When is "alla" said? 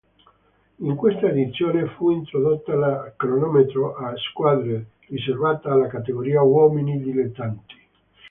5.71-5.85